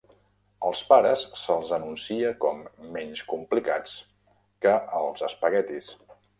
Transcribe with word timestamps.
Als 0.69 0.79
pares 0.91 1.25
se'ls 1.41 1.73
anuncia 1.77 2.31
com 2.47 2.63
"menys 2.97 3.23
complicats" 3.35 3.95
que 4.67 4.77
els 5.05 5.29
espaguetis. 5.33 5.95